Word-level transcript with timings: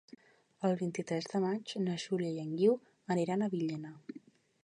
El 0.67 0.71
vint-i-tres 0.79 1.27
de 1.33 1.41
maig 1.43 1.75
na 1.83 1.99
Júlia 2.05 2.33
i 2.37 2.41
en 2.47 2.57
Guiu 2.61 2.75
aniran 3.17 3.43
a 3.49 3.53
Villena. 3.55 3.93